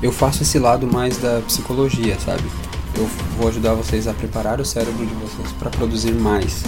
[0.00, 2.44] eu faço esse lado mais da psicologia, sabe?
[2.96, 3.04] Eu
[3.36, 6.62] vou ajudar vocês a preparar o cérebro de vocês para produzir mais.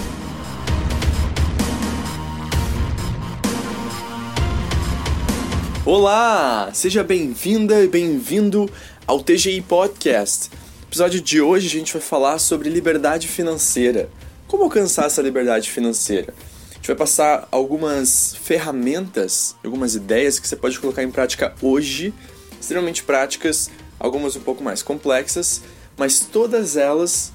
[5.85, 6.71] Olá!
[6.73, 8.69] Seja bem-vinda e bem-vindo
[9.07, 10.49] ao TGI Podcast.
[10.81, 14.09] No episódio de hoje a gente vai falar sobre liberdade financeira.
[14.45, 16.33] Como alcançar essa liberdade financeira?
[16.69, 22.13] A gente vai passar algumas ferramentas, algumas ideias que você pode colocar em prática hoje
[22.61, 25.61] extremamente práticas, algumas um pouco mais complexas,
[25.97, 27.33] mas todas elas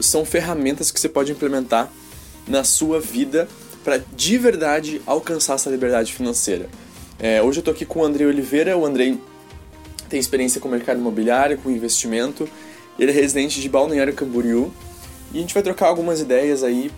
[0.00, 1.92] são ferramentas que você pode implementar
[2.48, 3.48] na sua vida
[3.84, 6.68] para de verdade alcançar essa liberdade financeira.
[7.18, 8.76] É, hoje eu estou aqui com o Andrei Oliveira.
[8.76, 9.18] O Andrei
[10.08, 12.48] tem experiência com o mercado imobiliário, com investimento.
[12.98, 14.72] Ele é residente de Balneário Camboriú
[15.32, 16.90] e a gente vai trocar algumas ideias aí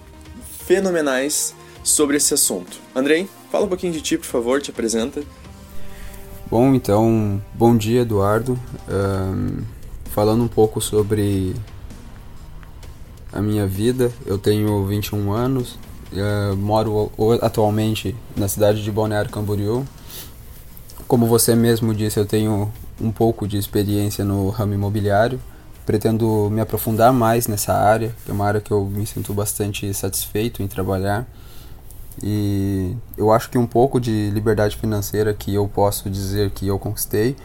[0.67, 2.79] fenomenais sobre esse assunto.
[2.95, 5.23] Andrei, fala um pouquinho de ti, por favor, te apresenta.
[6.53, 8.61] Bom, então, bom dia, Eduardo.
[8.87, 9.63] Um,
[10.11, 11.57] falando um pouco sobre
[13.33, 15.79] a minha vida, eu tenho 21 anos,
[16.13, 19.83] uh, moro atualmente na cidade de Balneário Camboriú.
[21.09, 25.41] Como você mesmo disse, eu tenho um pouco de experiência no ramo imobiliário.
[25.87, 29.95] Pretendo me aprofundar mais nessa área, que é uma área que eu me sinto bastante
[29.95, 31.27] satisfeito em trabalhar.
[32.23, 36.79] E eu acho que um pouco de liberdade financeira que eu posso dizer que eu
[36.79, 37.37] conquistei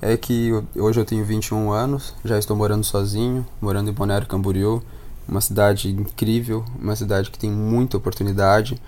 [0.00, 4.82] é que hoje eu tenho 21 anos, já estou morando sozinho, morando em Balneário Camboriú,
[5.28, 8.80] uma cidade incrível, uma cidade que tem muita oportunidade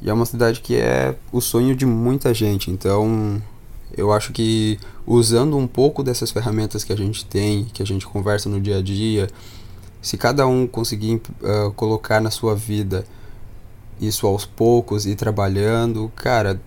[0.00, 2.70] e é uma cidade que é o sonho de muita gente.
[2.70, 3.40] Então,
[3.96, 8.06] eu acho que usando um pouco dessas ferramentas que a gente tem, que a gente
[8.06, 9.28] conversa no dia a dia,
[10.02, 13.04] se cada um conseguir uh, colocar na sua vida
[14.00, 16.60] isso aos poucos e trabalhando, cara,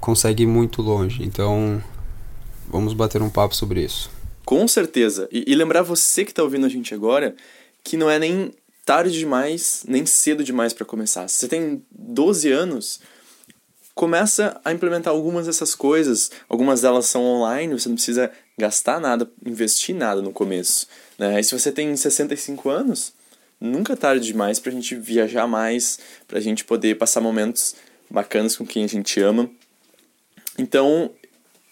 [0.00, 1.22] consegue ir muito longe.
[1.22, 1.82] Então,
[2.68, 4.10] vamos bater um papo sobre isso.
[4.44, 5.28] Com certeza.
[5.30, 7.34] E, e lembrar você que está ouvindo a gente agora
[7.84, 8.52] que não é nem
[8.84, 11.28] tarde demais, nem cedo demais para começar.
[11.28, 13.00] Se você tem 12 anos,
[13.94, 16.30] começa a implementar algumas dessas coisas.
[16.48, 20.86] Algumas delas são online, você não precisa gastar nada, investir nada no começo.
[21.18, 21.40] Né?
[21.40, 23.12] E se você tem 65 anos,
[23.60, 27.74] nunca é tarde demais pra gente viajar mais, pra gente poder passar momentos
[28.10, 29.50] bacanas com quem a gente ama.
[30.56, 31.10] Então,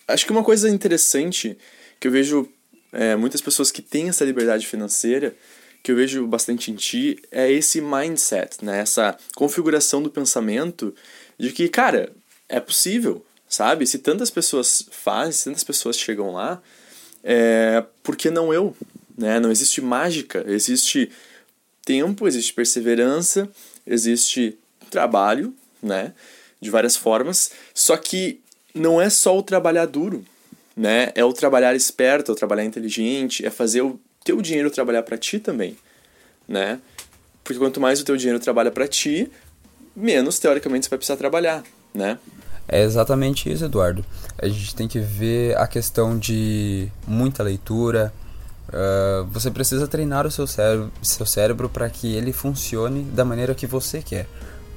[0.06, 1.56] acho que uma coisa interessante
[1.98, 2.48] que eu vejo
[2.92, 5.34] é, muitas pessoas que têm essa liberdade financeira,
[5.82, 8.80] que eu vejo bastante em ti, é esse mindset, né?
[8.80, 10.94] Essa configuração do pensamento
[11.38, 12.12] de que, cara,
[12.48, 13.86] é possível, sabe?
[13.86, 16.60] Se tantas pessoas fazem, se tantas pessoas chegam lá,
[17.22, 18.74] é, por que não eu?
[19.16, 19.41] Né?
[19.41, 21.10] Não existe mágica, existe
[21.86, 23.48] tempo, existe perseverança,
[23.86, 24.58] existe
[24.91, 26.12] trabalho, né?
[26.60, 27.52] De várias formas.
[27.72, 28.41] Só que
[28.74, 30.24] não é só o trabalhar duro,
[30.76, 31.12] né?
[31.14, 35.16] É o trabalhar esperto, é o trabalhar inteligente, é fazer o teu dinheiro trabalhar para
[35.16, 35.76] ti também,
[36.47, 36.80] né?
[37.44, 39.30] Porque quanto mais o teu dinheiro trabalha para ti,
[39.94, 41.62] menos teoricamente você vai precisar trabalhar,
[41.94, 42.18] né?
[42.68, 44.04] É exatamente isso, Eduardo.
[44.36, 48.12] A gente tem que ver a questão de muita leitura,
[48.69, 53.54] Uh, você precisa treinar o seu cérebro, seu cérebro para que ele funcione da maneira
[53.54, 54.27] que você quer,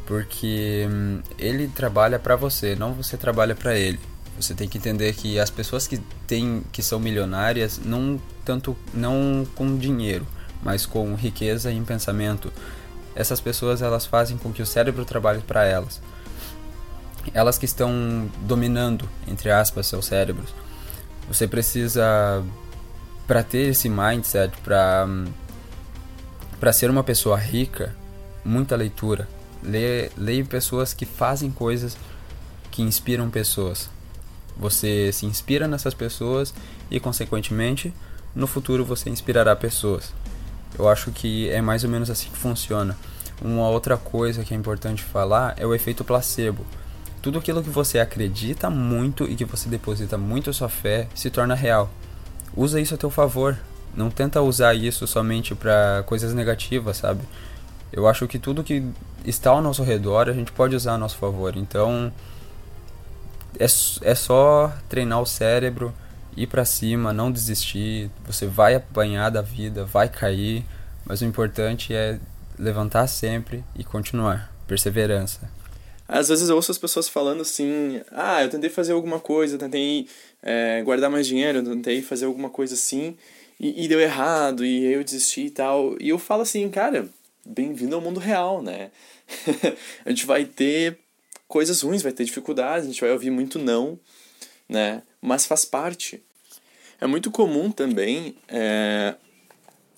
[0.05, 3.99] porque hum, ele trabalha para você, não você trabalha para ele.
[4.39, 9.45] Você tem que entender que as pessoas que têm, que são milionárias, não tanto não
[9.55, 10.25] com dinheiro,
[10.63, 12.53] mas com riqueza em pensamento,
[13.15, 15.99] essas pessoas elas fazem com que o cérebro trabalhe para elas.
[17.33, 20.53] Elas que estão dominando, entre aspas, seus cérebros.
[21.27, 22.43] Você precisa
[23.29, 25.07] para ter esse mindset, para
[26.59, 27.95] para ser uma pessoa rica,
[28.43, 29.29] muita leitura.
[29.61, 31.95] Leia, leia pessoas que fazem coisas
[32.71, 33.87] que inspiram pessoas.
[34.57, 36.55] Você se inspira nessas pessoas
[36.89, 37.93] e, consequentemente,
[38.35, 40.11] no futuro você inspirará pessoas.
[40.77, 42.97] Eu acho que é mais ou menos assim que funciona.
[43.43, 46.65] Uma outra coisa que é importante falar é o efeito placebo.
[47.21, 51.53] Tudo aquilo que você acredita muito e que você deposita muito sua fé se torna
[51.53, 51.91] real
[52.55, 53.57] usa isso a teu favor.
[53.95, 57.21] Não tenta usar isso somente para coisas negativas, sabe?
[57.91, 58.83] Eu acho que tudo que
[59.25, 61.57] está ao nosso redor a gente pode usar a nosso favor.
[61.57, 62.11] Então
[63.59, 65.93] é, é só treinar o cérebro,
[66.35, 68.11] ir para cima, não desistir.
[68.25, 70.65] Você vai apanhar da vida, vai cair,
[71.05, 72.19] mas o importante é
[72.57, 74.53] levantar sempre e continuar.
[74.67, 75.49] Perseverança.
[76.07, 80.07] Às vezes eu ouço as pessoas falando assim: ah, eu tentei fazer alguma coisa, tentei
[80.41, 83.17] é, guardar mais dinheiro, tentei fazer alguma coisa assim
[83.59, 85.95] e, e deu errado e eu desisti e tal.
[85.99, 87.09] E eu falo assim, cara,
[87.45, 88.91] bem-vindo ao mundo real, né?
[90.05, 90.97] a gente vai ter
[91.47, 93.99] coisas ruins, vai ter dificuldades, a gente vai ouvir muito não,
[94.67, 95.01] né?
[95.21, 96.23] Mas faz parte.
[97.01, 99.15] É muito comum também, é,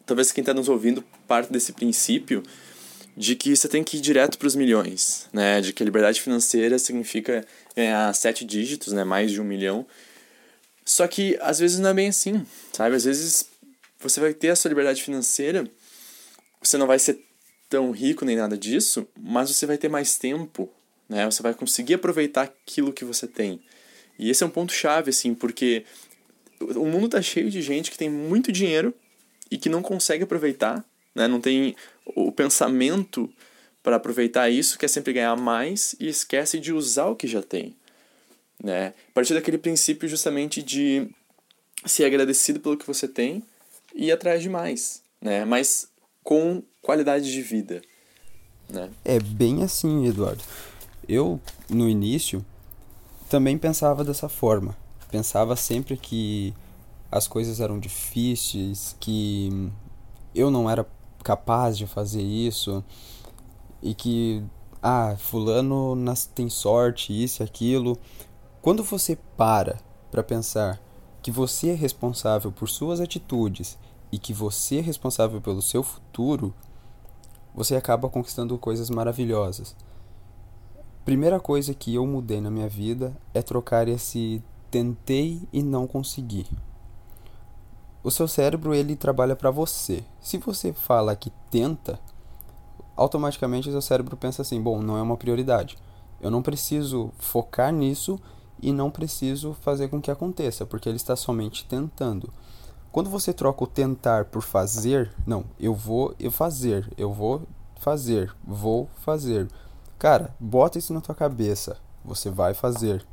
[0.06, 2.44] talvez quem está nos ouvindo parte desse princípio
[3.18, 5.62] de que você tem que ir direto para os milhões, né?
[5.62, 7.46] De que a liberdade financeira significa
[7.76, 9.04] ganhar sete dígitos, né?
[9.04, 9.86] Mais de um milhão.
[10.86, 12.96] Só que às vezes não é bem assim, sabe?
[12.96, 13.50] Às vezes
[14.00, 15.70] você vai ter a sua liberdade financeira,
[16.62, 17.24] você não vai ser
[17.70, 20.70] tão rico nem nada disso, mas você vai ter mais tempo,
[21.08, 21.26] né?
[21.26, 23.62] Você vai conseguir aproveitar aquilo que você tem.
[24.20, 25.86] E esse é um ponto chave, assim, porque
[26.60, 28.94] o mundo tá cheio de gente que tem muito dinheiro
[29.50, 30.86] e que não consegue aproveitar,
[31.16, 31.28] né?
[31.28, 31.76] Não tem
[32.06, 33.32] o pensamento
[33.82, 37.76] para aproveitar isso, quer sempre ganhar mais e esquece de usar o que já tem,
[38.64, 38.94] né?
[39.14, 41.10] Partir daquele princípio justamente de
[41.86, 43.44] ser agradecido pelo que você tem
[43.96, 45.46] e ir atrás de mais, né?
[45.46, 45.88] Mas
[46.24, 47.82] com qualidade de vida,
[48.70, 48.90] né?
[49.04, 50.44] É bem assim, Eduardo.
[51.08, 52.46] Eu, no início,
[53.30, 54.78] também pensava dessa forma.
[55.10, 56.54] Pensava sempre que
[57.12, 59.70] as coisas eram difíceis, que
[60.34, 60.88] eu não era
[61.24, 62.84] capaz de fazer isso
[63.82, 64.42] e que
[64.82, 65.96] ah, fulano
[66.34, 68.00] tem sorte, isso e aquilo.
[68.62, 69.80] Quando você para
[70.12, 70.80] para pensar
[71.24, 73.76] que você é responsável por suas atitudes
[74.12, 76.54] e que você é responsável pelo seu futuro,
[77.56, 79.76] você acaba conquistando coisas maravilhosas.
[81.04, 86.46] Primeira coisa que eu mudei na minha vida é trocar esse tentei e não consegui.
[88.04, 90.04] O seu cérebro ele trabalha para você.
[90.20, 92.00] Se você fala que tenta,
[92.96, 95.80] automaticamente o seu cérebro pensa assim: bom, não é uma prioridade.
[96.22, 98.20] Eu não preciso focar nisso
[98.62, 102.32] e não preciso fazer com que aconteça, porque ele está somente tentando.
[102.92, 107.44] Quando você troca o tentar por fazer, não, eu vou eu fazer, eu vou
[107.80, 109.48] fazer, vou fazer.
[109.98, 113.06] Cara, bota isso na tua cabeça, você vai fazer.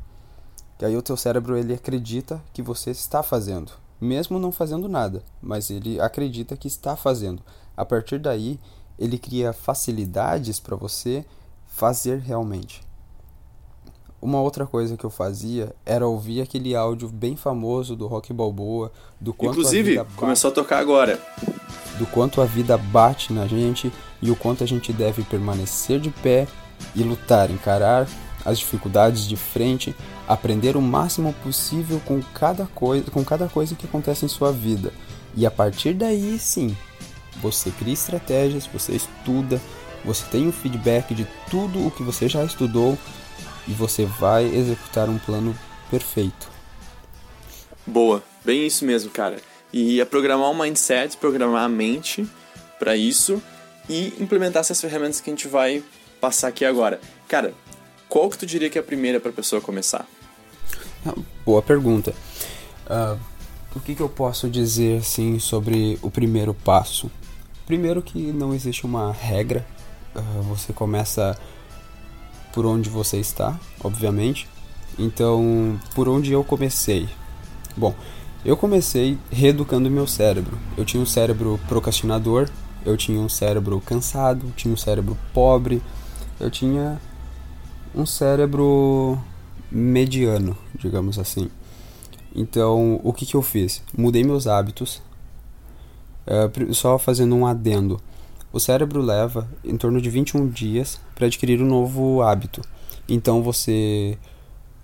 [0.80, 5.22] E aí o teu cérebro ele acredita que você está fazendo, mesmo não fazendo nada,
[5.40, 7.42] mas ele acredita que está fazendo.
[7.76, 8.58] A partir daí,
[8.98, 11.24] ele cria facilidades para você
[11.66, 12.87] fazer realmente.
[14.20, 18.90] Uma outra coisa que eu fazia era ouvir aquele áudio bem famoso do Rock Balboa,
[19.20, 21.20] do quanto Inclusive, a vida começou a tocar agora.
[21.98, 26.10] Do quanto a vida bate na gente e o quanto a gente deve permanecer de
[26.10, 26.48] pé
[26.96, 28.08] e lutar, encarar
[28.44, 29.94] as dificuldades de frente,
[30.26, 34.92] aprender o máximo possível com cada coisa, com cada coisa que acontece em sua vida.
[35.36, 36.76] E a partir daí, sim,
[37.40, 39.60] você cria estratégias, você estuda,
[40.04, 42.98] você tem o feedback de tudo o que você já estudou
[43.68, 45.56] e você vai executar um plano
[45.90, 46.48] perfeito.
[47.86, 49.36] Boa, bem isso mesmo, cara.
[49.72, 52.26] E é programar um mindset, programar a mente
[52.78, 53.42] para isso
[53.88, 55.82] e implementar essas ferramentas que a gente vai
[56.20, 57.00] passar aqui agora.
[57.28, 57.54] Cara,
[58.08, 60.06] qual que tu diria que é a primeira para a pessoa começar?
[61.06, 61.14] Ah,
[61.44, 62.14] boa pergunta.
[62.86, 63.18] Uh,
[63.76, 67.10] o que, que eu posso dizer assim sobre o primeiro passo?
[67.66, 69.66] Primeiro que não existe uma regra.
[70.14, 71.38] Uh, você começa
[72.52, 74.48] por onde você está, obviamente.
[74.98, 77.08] Então, por onde eu comecei?
[77.76, 77.94] Bom,
[78.44, 80.58] eu comecei reeducando meu cérebro.
[80.76, 82.48] Eu tinha um cérebro procrastinador,
[82.84, 85.82] eu tinha um cérebro cansado, tinha um cérebro pobre,
[86.40, 87.00] eu tinha
[87.94, 89.18] um cérebro
[89.70, 91.50] mediano, digamos assim.
[92.34, 93.82] Então, o que, que eu fiz?
[93.96, 95.02] Mudei meus hábitos,
[96.26, 98.00] uh, só fazendo um adendo.
[98.52, 102.62] O cérebro leva em torno de 21 dias para adquirir um novo hábito.
[103.08, 104.18] Então você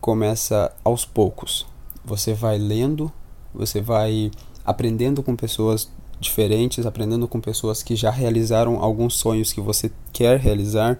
[0.00, 1.66] começa aos poucos.
[2.04, 3.10] Você vai lendo,
[3.54, 4.30] você vai
[4.64, 5.90] aprendendo com pessoas
[6.20, 10.98] diferentes, aprendendo com pessoas que já realizaram alguns sonhos que você quer realizar.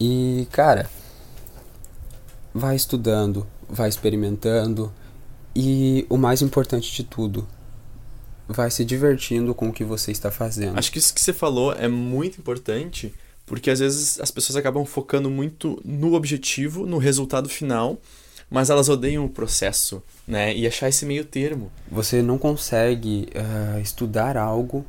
[0.00, 0.88] E, cara,
[2.54, 4.92] vai estudando, vai experimentando
[5.54, 7.46] e o mais importante de tudo,
[8.48, 10.78] vai se divertindo com o que você está fazendo.
[10.78, 13.12] Acho que isso que você falou é muito importante,
[13.44, 17.98] porque às vezes as pessoas acabam focando muito no objetivo, no resultado final,
[18.50, 20.54] mas elas odeiam o processo, né?
[20.54, 21.70] E achar esse meio termo.
[21.90, 24.86] Você não consegue uh, estudar algo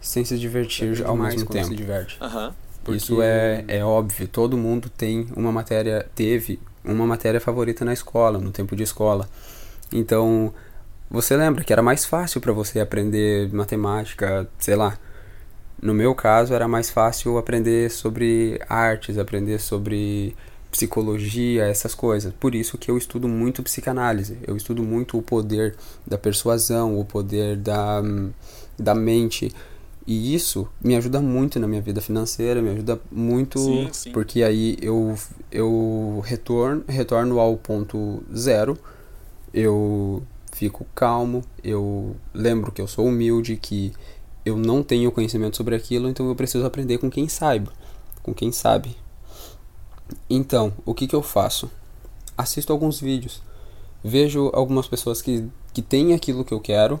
[0.00, 1.68] sem se divertir ao mesmo tempo.
[1.68, 2.18] Se diverte.
[2.22, 2.52] Uhum.
[2.84, 2.98] Porque...
[2.98, 4.28] Isso é, é óbvio.
[4.28, 9.26] Todo mundo tem uma matéria, teve uma matéria favorita na escola, no tempo de escola.
[9.90, 10.52] Então,
[11.10, 14.98] você lembra que era mais fácil para você aprender matemática, sei lá.
[15.80, 20.34] No meu caso, era mais fácil aprender sobre artes, aprender sobre
[20.70, 22.32] psicologia, essas coisas.
[22.32, 24.38] Por isso que eu estudo muito psicanálise.
[24.46, 28.02] Eu estudo muito o poder da persuasão, o poder da,
[28.78, 29.52] da mente.
[30.06, 34.12] E isso me ajuda muito na minha vida financeira, me ajuda muito sim, sim.
[34.12, 35.14] porque aí eu,
[35.50, 38.76] eu retorno, retorno ao ponto zero.
[39.52, 40.22] Eu
[40.54, 43.92] fico calmo, eu lembro que eu sou humilde, que
[44.44, 47.72] eu não tenho conhecimento sobre aquilo, então eu preciso aprender com quem saiba,
[48.22, 48.96] com quem sabe.
[50.30, 51.68] Então, o que, que eu faço?
[52.38, 53.42] Assisto alguns vídeos,
[54.02, 57.00] vejo algumas pessoas que, que têm aquilo que eu quero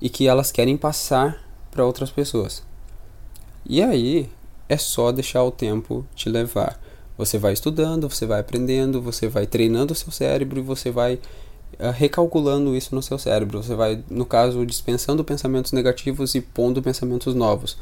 [0.00, 2.62] e que elas querem passar para outras pessoas.
[3.66, 4.30] E aí
[4.66, 6.80] é só deixar o tempo te levar.
[7.18, 11.20] Você vai estudando, você vai aprendendo, você vai treinando o seu cérebro e você vai
[11.92, 13.62] recalculando isso no seu cérebro.
[13.62, 17.76] Você vai, no caso, dispensando pensamentos negativos e pondo pensamentos novos.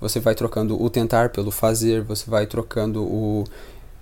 [0.00, 3.44] Você vai trocando o tentar pelo fazer, você vai trocando o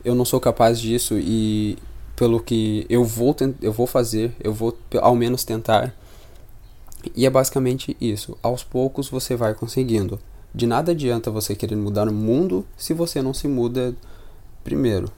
[0.05, 1.79] eu não sou capaz disso e
[2.15, 5.95] pelo que eu vou eu vou fazer, eu vou ao menos tentar.
[7.15, 8.37] E é basicamente isso.
[8.43, 10.19] Aos poucos você vai conseguindo.
[10.55, 13.95] De nada adianta você querer mudar o mundo se você não se muda
[14.63, 15.11] primeiro.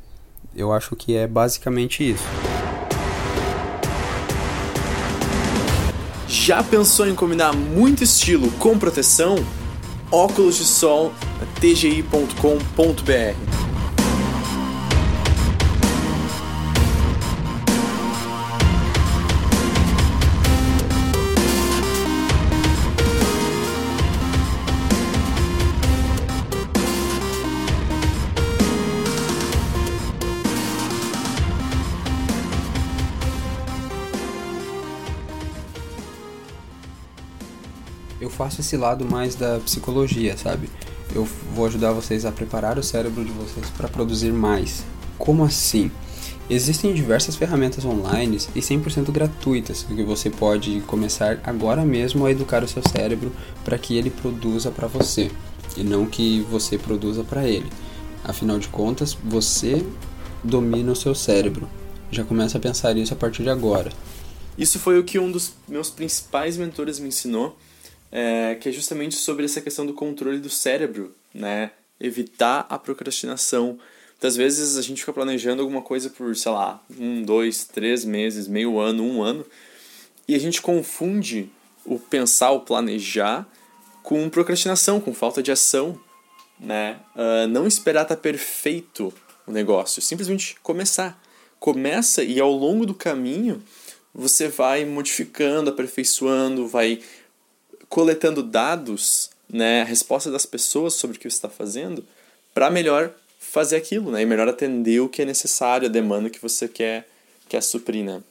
[0.54, 2.24] Eu acho que é basicamente isso.
[6.38, 9.34] Já pensou em combinar muito estilo com proteção?
[10.12, 13.65] Óculos de sol na tgi.com.br
[38.56, 40.68] faço esse lado mais da psicologia, sabe?
[41.14, 44.84] Eu vou ajudar vocês a preparar o cérebro de vocês para produzir mais.
[45.18, 45.90] Como assim?
[46.48, 52.62] Existem diversas ferramentas online e 100% gratuitas que você pode começar agora mesmo a educar
[52.62, 53.32] o seu cérebro
[53.64, 55.30] para que ele produza para você
[55.76, 57.66] e não que você produza para ele.
[58.24, 59.84] Afinal de contas, você
[60.42, 61.68] domina o seu cérebro.
[62.10, 63.90] Já começa a pensar isso a partir de agora.
[64.56, 67.56] Isso foi o que um dos meus principais mentores me ensinou
[68.10, 71.70] é, que é justamente sobre essa questão do controle do cérebro, né?
[72.00, 73.78] Evitar a procrastinação.
[74.12, 78.48] Muitas vezes a gente fica planejando alguma coisa por, sei lá, um, dois, três meses,
[78.48, 79.44] meio ano, um ano,
[80.26, 81.50] e a gente confunde
[81.84, 83.46] o pensar, o planejar,
[84.02, 86.00] com procrastinação, com falta de ação,
[86.58, 86.98] né?
[87.14, 89.12] Uh, não esperar estar tá perfeito
[89.46, 91.20] o negócio, simplesmente começar.
[91.58, 93.62] Começa e ao longo do caminho
[94.14, 97.00] você vai modificando, aperfeiçoando, vai
[97.88, 102.04] coletando dados, né, a resposta das pessoas sobre o que você está fazendo,
[102.52, 106.40] para melhor fazer aquilo, né, e melhor atender o que é necessário, a demanda que
[106.40, 107.08] você quer,
[107.48, 108.22] quer suprir, né.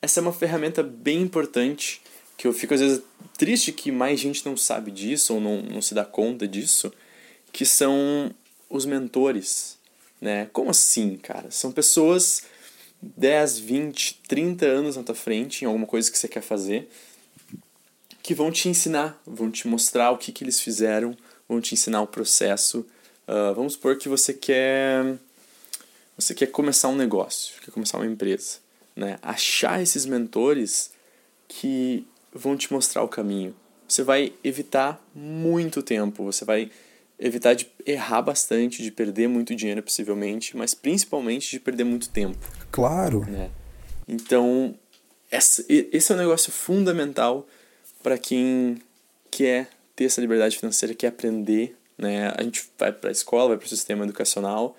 [0.00, 2.00] Essa é uma ferramenta bem importante,
[2.36, 3.02] que eu fico às vezes
[3.36, 6.92] triste que mais gente não sabe disso, ou não, não se dá conta disso,
[7.52, 8.34] que são
[8.70, 9.78] os mentores,
[10.20, 10.48] né.
[10.52, 11.50] Como assim, cara?
[11.50, 12.42] São pessoas
[13.02, 16.88] 10, 20, 30 anos na tua frente em alguma coisa que você quer fazer,
[18.22, 21.16] que vão te ensinar, vão te mostrar o que, que eles fizeram,
[21.48, 22.86] vão te ensinar o processo.
[23.26, 25.18] Uh, vamos supor que você quer
[26.16, 28.58] você quer começar um negócio, quer começar uma empresa,
[28.94, 29.18] né?
[29.22, 30.92] Achar esses mentores
[31.48, 33.54] que vão te mostrar o caminho.
[33.88, 36.70] Você vai evitar muito tempo, você vai
[37.18, 42.38] evitar de errar bastante, de perder muito dinheiro possivelmente, mas principalmente de perder muito tempo.
[42.70, 43.24] Claro.
[43.28, 43.50] Né?
[44.08, 44.74] Então,
[45.30, 47.46] esse, esse é um negócio fundamental
[48.02, 48.80] para quem
[49.30, 52.32] quer ter essa liberdade financeira, quer aprender, né?
[52.36, 54.76] A gente vai para a escola, vai para o sistema educacional,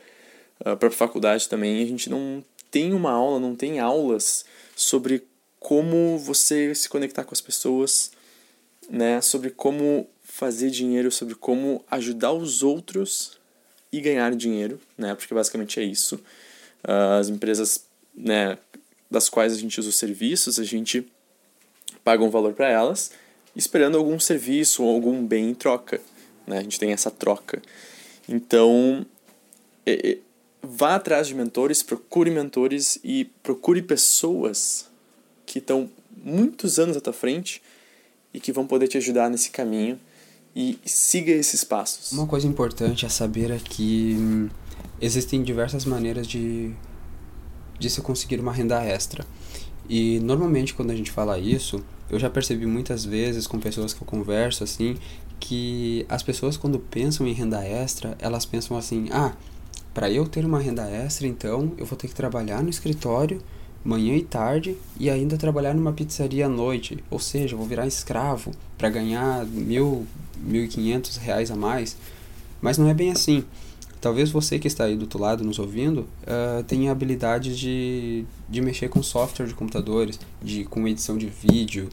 [0.64, 5.24] ah, para a faculdade também, a gente não tem uma aula, não tem aulas sobre
[5.60, 8.12] como você se conectar com as pessoas,
[8.90, 9.22] né?
[9.22, 13.40] Sobre como fazer dinheiro, sobre como ajudar os outros
[13.92, 15.14] e ganhar dinheiro, né?
[15.16, 16.16] Porque basicamente é isso.
[16.84, 18.58] Uh, as empresas, né,
[19.10, 21.08] das quais a gente usa os serviços, a gente
[22.04, 23.12] paga um valor para elas,
[23.56, 26.02] esperando algum serviço ou algum bem em troca.
[26.46, 26.58] Né?
[26.58, 27.62] A gente tem essa troca.
[28.28, 29.06] Então,
[29.86, 30.18] é,
[30.62, 34.88] vá atrás de mentores, procure mentores e procure pessoas
[35.46, 35.90] que estão
[36.24, 37.62] muitos anos à tua frente
[38.34, 40.00] e que vão poder te ajudar nesse caminho
[40.56, 42.12] e siga esses passos.
[42.12, 44.50] Uma coisa importante a saber é que hum,
[45.02, 46.74] existem diversas maneiras de,
[47.80, 49.26] de se conseguir uma renda extra.
[49.90, 54.02] E normalmente quando a gente fala isso, eu já percebi muitas vezes com pessoas que
[54.02, 54.96] eu converso assim,
[55.40, 59.34] que as pessoas quando pensam em renda extra, elas pensam assim: "Ah,
[59.94, 63.42] para eu ter uma renda extra, então eu vou ter que trabalhar no escritório
[63.84, 68.52] manhã e tarde e ainda trabalhar numa pizzaria à noite, ou seja, vou virar escravo
[68.78, 71.98] para ganhar mil, mil e quinhentos reais a mais.
[72.62, 73.44] Mas não é bem assim.
[74.04, 78.62] Talvez você que está aí do outro lado nos ouvindo uh, tenha habilidade de, de
[78.62, 81.88] mexer com software de computadores, de com edição de vídeo.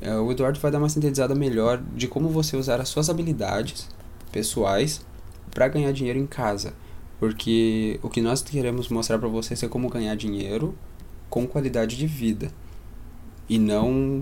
[0.00, 3.86] Uh, o Eduardo vai dar uma sintetizada melhor de como você usar as suas habilidades
[4.32, 5.04] pessoais
[5.50, 6.72] para ganhar dinheiro em casa.
[7.20, 10.74] Porque o que nós queremos mostrar para vocês é como ganhar dinheiro
[11.28, 12.50] com qualidade de vida.
[13.46, 14.20] E não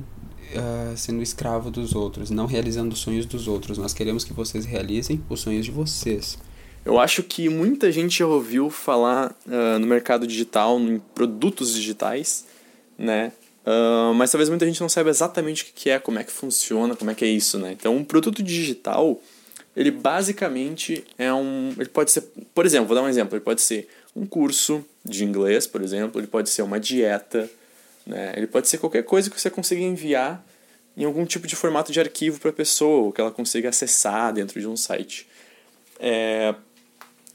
[0.50, 3.78] uh, sendo escravo dos outros, não realizando os sonhos dos outros.
[3.78, 6.36] Nós queremos que vocês realizem os sonhos de vocês.
[6.84, 12.44] Eu acho que muita gente já ouviu falar uh, no mercado digital, em produtos digitais,
[12.98, 13.32] né?
[13.64, 16.94] Uh, mas talvez muita gente não saiba exatamente o que é, como é que funciona,
[16.94, 17.72] como é que é isso, né?
[17.72, 19.18] Então, um produto digital,
[19.74, 21.72] ele basicamente é um...
[21.78, 22.20] Ele pode ser...
[22.54, 23.34] Por exemplo, vou dar um exemplo.
[23.34, 26.20] Ele pode ser um curso de inglês, por exemplo.
[26.20, 27.50] Ele pode ser uma dieta,
[28.06, 28.34] né?
[28.36, 30.44] Ele pode ser qualquer coisa que você consiga enviar
[30.94, 34.34] em algum tipo de formato de arquivo para a pessoa, ou que ela consiga acessar
[34.34, 35.26] dentro de um site.
[35.98, 36.54] É...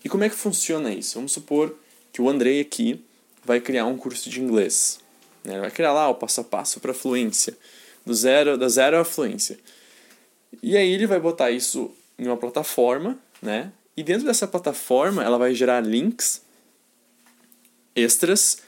[0.04, 1.16] E como é que funciona isso?
[1.16, 1.76] Vamos supor
[2.12, 3.04] que o Andrei aqui
[3.44, 5.00] vai criar um curso de inglês.
[5.44, 5.60] Né?
[5.60, 7.58] Vai criar lá o passo a passo para fluência,
[8.06, 9.58] do zero, da zero à fluência.
[10.62, 13.72] E aí ele vai botar isso em uma plataforma, né?
[13.96, 16.42] E dentro dessa plataforma ela vai gerar links
[17.96, 18.60] extras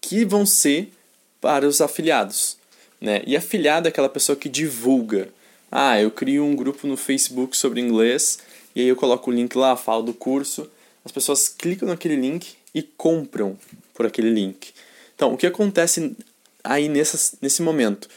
[0.00, 0.92] que vão ser
[1.40, 2.56] para os afiliados.
[3.00, 3.22] Né?
[3.26, 5.28] E afiliado é aquela pessoa que divulga.
[5.70, 8.38] Ah, eu crio um grupo no Facebook sobre inglês
[8.76, 10.70] e aí eu coloco o link lá, falo do curso.
[11.04, 13.58] As pessoas clicam naquele link e compram
[13.92, 14.72] por aquele link.
[15.14, 16.14] Então, o que acontece
[16.62, 18.08] aí nessa, nesse momento?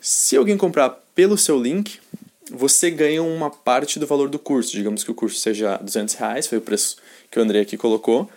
[0.00, 2.00] Se alguém comprar pelo seu link,
[2.50, 4.72] você ganha uma parte do valor do curso.
[4.72, 6.96] Digamos que o curso seja 200 reais, foi o preço
[7.30, 8.28] que o André aqui colocou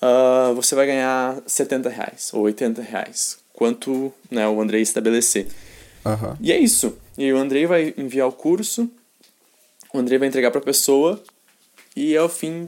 [0.00, 5.46] uh, você vai ganhar 70 reais ou 80 reais, quanto né, o Andrei estabelecer.
[6.04, 6.36] Uhum.
[6.40, 6.96] E é isso.
[7.16, 8.90] E o Andrei vai enviar o curso,
[9.92, 11.22] o Andrei vai entregar para a pessoa
[11.96, 12.66] e é o fim,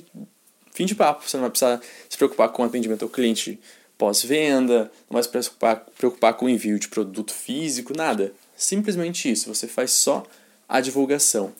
[0.72, 1.28] fim de papo.
[1.28, 3.60] Você não vai precisar se preocupar com o atendimento ao cliente
[3.96, 8.32] pós-venda, não vai se preocupar, preocupar com o envio de produto físico, nada.
[8.56, 9.52] Simplesmente isso.
[9.52, 10.24] Você faz só
[10.68, 11.52] a divulgação.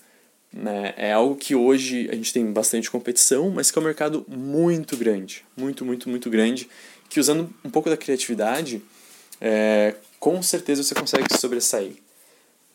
[0.53, 0.93] Né?
[0.97, 4.97] É algo que hoje a gente tem bastante competição, mas que é um mercado muito
[4.97, 6.69] grande, muito, muito, muito grande,
[7.09, 8.83] que usando um pouco da criatividade,
[9.41, 11.95] é, com certeza você consegue se sobressair.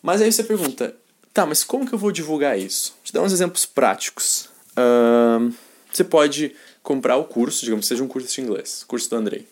[0.02, 0.94] Mas aí você pergunta,
[1.38, 2.94] tá, mas como que eu vou divulgar isso?
[2.94, 4.48] Vou te dar uns exemplos práticos.
[4.72, 5.54] Uh,
[5.88, 9.46] você pode comprar o curso, digamos que seja um curso de inglês, curso do Andrei.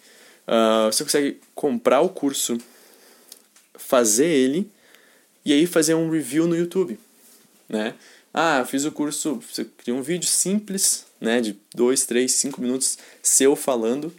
[0.49, 2.59] Uh, você consegue comprar o curso,
[3.77, 4.68] fazer ele
[5.44, 6.99] e aí fazer um review no YouTube,
[7.68, 7.94] né?
[8.35, 12.61] Ah, eu fiz o curso, você cria um vídeo simples, né, de 2, 3, 5
[12.61, 14.12] minutos seu falando,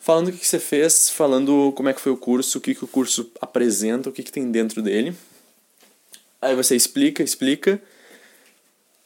[0.00, 2.74] falando o que, que você fez, falando como é que foi o curso, o que,
[2.74, 5.14] que o curso apresenta, o que, que tem dentro dele.
[6.40, 7.80] Aí você explica, explica,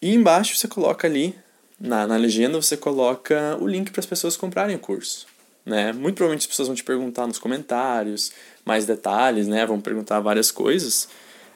[0.01, 1.35] e embaixo você coloca ali,
[1.79, 5.27] na, na legenda, você coloca o link para as pessoas comprarem o curso.
[5.65, 5.93] Né?
[5.93, 8.33] Muito provavelmente as pessoas vão te perguntar nos comentários
[8.65, 9.65] mais detalhes, né?
[9.65, 11.09] vão perguntar várias coisas.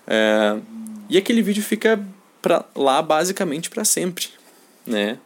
[0.06, 0.58] É,
[1.08, 2.02] e aquele vídeo fica
[2.40, 4.28] pra lá basicamente para sempre,
[4.86, 5.18] né?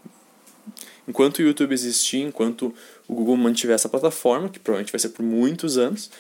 [1.07, 2.75] Enquanto o YouTube existir, enquanto
[3.09, 6.11] o Google mantiver essa plataforma, que provavelmente vai ser por muitos anos,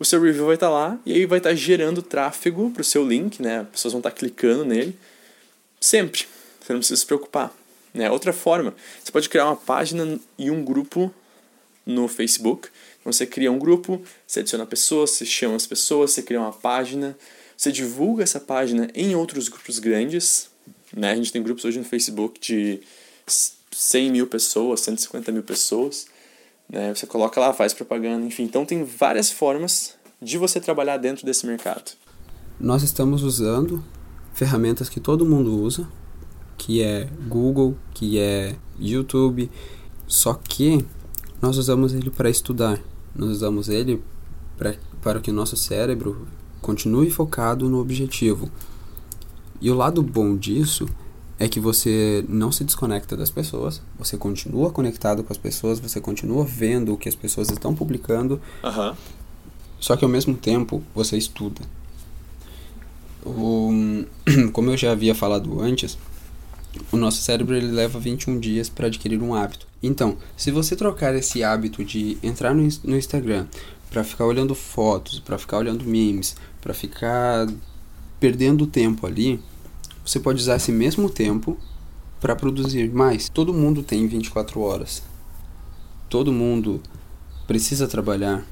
[0.00, 2.80] o seu review vai estar tá lá e aí vai estar tá gerando tráfego para
[2.80, 3.60] o seu link, né?
[3.60, 4.98] As pessoas vão estar tá clicando nele
[5.78, 6.26] sempre.
[6.60, 7.54] Você não precisa se preocupar.
[7.92, 8.10] Né?
[8.10, 11.12] Outra forma, você pode criar uma página e um grupo
[11.84, 12.68] no Facebook.
[13.00, 16.52] Então você cria um grupo, você adiciona pessoas, você chama as pessoas, você cria uma
[16.52, 17.16] página,
[17.54, 20.48] você divulga essa página em outros grupos grandes,
[20.96, 21.12] né?
[21.12, 22.80] A gente tem grupos hoje no Facebook de
[23.70, 26.06] 100 mil pessoas, 150 mil pessoas.
[26.70, 26.94] Né?
[26.94, 28.44] Você coloca lá, faz propaganda, enfim.
[28.44, 31.92] Então tem várias formas de você trabalhar dentro desse mercado.
[32.58, 33.82] Nós estamos usando
[34.34, 35.88] ferramentas que todo mundo usa,
[36.56, 39.50] que é Google, que é YouTube,
[40.06, 40.84] só que
[41.40, 42.78] nós usamos ele para estudar,
[43.14, 44.02] nós usamos ele
[44.58, 46.28] pra, para que o nosso cérebro
[46.60, 48.50] continue focado no objetivo.
[49.60, 50.86] E o lado bom disso
[51.40, 55.98] é que você não se desconecta das pessoas, você continua conectado com as pessoas, você
[55.98, 58.94] continua vendo o que as pessoas estão publicando, uhum.
[59.80, 61.62] só que ao mesmo tempo você estuda.
[63.24, 64.04] O,
[64.52, 65.96] como eu já havia falado antes,
[66.92, 69.66] o nosso cérebro ele leva 21 dias para adquirir um hábito.
[69.82, 73.46] Então, se você trocar esse hábito de entrar no, no Instagram
[73.90, 77.48] para ficar olhando fotos, para ficar olhando memes, para ficar
[78.20, 79.40] perdendo tempo ali,
[80.04, 81.56] você pode usar esse mesmo tempo
[82.20, 83.28] para produzir mais.
[83.28, 85.02] Todo mundo tem 24 horas.
[86.08, 86.80] Todo mundo
[87.46, 88.44] precisa trabalhar.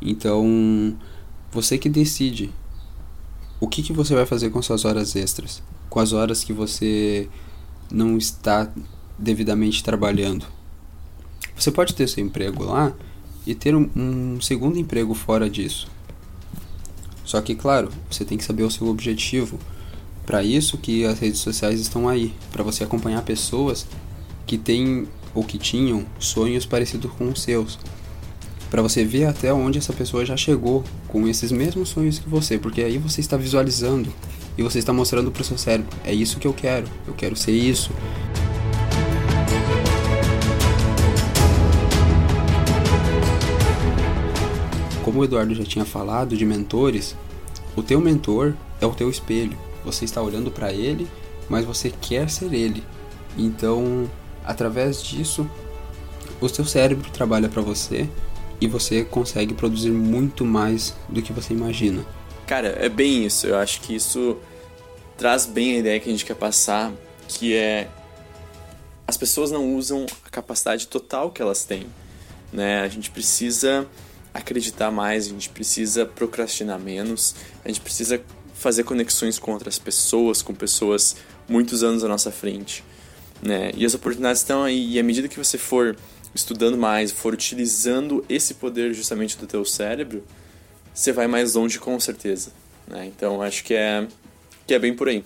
[0.00, 0.96] Então,
[1.52, 2.50] você que decide
[3.60, 7.28] o que, que você vai fazer com suas horas extras, com as horas que você
[7.90, 8.72] não está
[9.18, 10.46] devidamente trabalhando.
[11.54, 12.94] Você pode ter seu emprego lá
[13.46, 15.88] e ter um, um segundo emprego fora disso.
[17.24, 19.58] Só que, claro, você tem que saber o seu objetivo.
[20.30, 23.84] Para isso que as redes sociais estão aí, para você acompanhar pessoas
[24.46, 27.80] que têm ou que tinham sonhos parecidos com os seus.
[28.70, 32.56] Para você ver até onde essa pessoa já chegou com esses mesmos sonhos que você,
[32.56, 34.08] porque aí você está visualizando
[34.56, 37.34] e você está mostrando para o seu cérebro: é isso que eu quero, eu quero
[37.34, 37.90] ser isso.
[45.04, 47.16] Como o Eduardo já tinha falado de mentores,
[47.74, 49.69] o teu mentor é o teu espelho.
[49.84, 51.08] Você está olhando para ele,
[51.48, 52.84] mas você quer ser ele.
[53.36, 54.10] Então,
[54.44, 55.48] através disso,
[56.40, 58.08] o seu cérebro trabalha para você
[58.60, 62.04] e você consegue produzir muito mais do que você imagina.
[62.46, 63.46] Cara, é bem isso.
[63.46, 64.36] Eu acho que isso
[65.16, 66.92] traz bem a ideia que a gente quer passar,
[67.28, 67.88] que é
[69.06, 71.86] as pessoas não usam a capacidade total que elas têm,
[72.52, 72.80] né?
[72.80, 73.86] A gente precisa
[74.32, 78.22] acreditar mais, a gente precisa procrastinar menos, a gente precisa
[78.60, 81.16] fazer conexões com outras pessoas, com pessoas
[81.48, 82.84] muitos anos à nossa frente,
[83.42, 83.72] né?
[83.74, 85.96] E as oportunidades estão aí, e à medida que você for
[86.34, 90.22] estudando mais, for utilizando esse poder justamente do teu cérebro,
[90.92, 92.52] você vai mais longe com certeza,
[92.86, 93.06] né?
[93.06, 94.06] Então acho que é
[94.66, 95.24] que é bem por aí.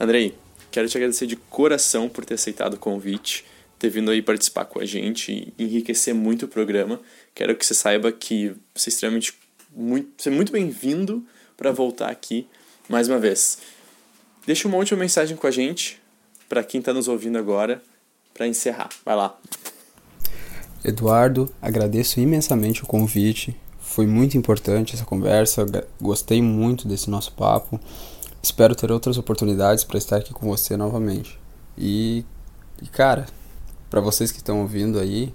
[0.00, 0.36] Andrei,
[0.68, 3.44] quero te agradecer de coração por ter aceitado o convite,
[3.78, 7.00] ter vindo aí participar com a gente e enriquecer muito o programa.
[7.36, 9.32] Quero que você saiba que você é extremamente
[9.72, 11.24] muito, você é muito bem-vindo
[11.58, 12.48] para voltar aqui
[12.88, 13.58] mais uma vez.
[14.46, 16.00] Deixa uma última mensagem com a gente
[16.48, 17.82] para quem está nos ouvindo agora
[18.32, 18.88] para encerrar.
[19.04, 19.38] Vai lá.
[20.82, 23.54] Eduardo, agradeço imensamente o convite.
[23.80, 25.66] Foi muito importante essa conversa.
[26.00, 27.78] Gostei muito desse nosso papo.
[28.40, 31.38] Espero ter outras oportunidades para estar aqui com você novamente.
[31.76, 32.24] E,
[32.80, 33.26] e cara,
[33.90, 35.34] para vocês que estão ouvindo aí,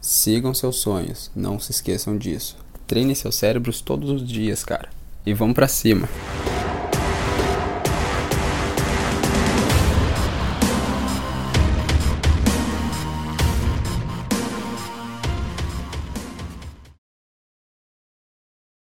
[0.00, 2.56] sigam seus sonhos, não se esqueçam disso.
[2.88, 4.88] Treine seus cérebros todos os dias, cara.
[5.26, 6.08] E vamos para cima.